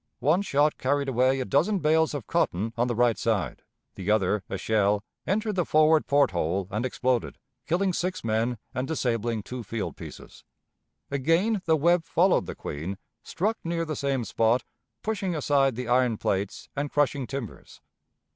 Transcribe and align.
One 0.17 0.41
shot 0.41 0.79
carried 0.79 1.07
away 1.07 1.39
a 1.39 1.45
dozen 1.45 1.77
bales 1.77 2.15
of 2.15 2.25
cotton 2.25 2.73
on 2.75 2.87
the 2.87 2.95
right 2.95 3.19
side; 3.19 3.61
the 3.93 4.09
other, 4.09 4.43
a 4.49 4.57
shell, 4.57 5.03
entered 5.27 5.53
the 5.53 5.63
forward 5.63 6.07
port 6.07 6.31
hole 6.31 6.67
and 6.71 6.87
exploded, 6.87 7.37
killing 7.67 7.93
six 7.93 8.23
men 8.23 8.57
and 8.73 8.87
disabling 8.87 9.43
two 9.43 9.61
field 9.61 9.95
pieces. 9.95 10.43
Again 11.11 11.61
the 11.65 11.75
Webb 11.77 12.03
followed 12.03 12.47
the 12.47 12.55
Queen, 12.55 12.97
struck 13.21 13.59
near 13.63 13.85
the 13.85 13.95
same 13.95 14.23
spot, 14.25 14.63
pushing 15.03 15.35
aside 15.35 15.75
the 15.75 15.87
iron 15.87 16.17
plates 16.17 16.67
and 16.75 16.89
crushing 16.91 17.27
timbers. 17.27 17.79